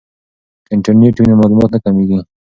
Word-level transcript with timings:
که 0.65 0.69
انټرنیټ 0.75 1.15
وي 1.17 1.25
نو 1.29 1.35
معلومات 1.39 1.69
نه 1.75 1.79
کمیږي. 1.85 2.19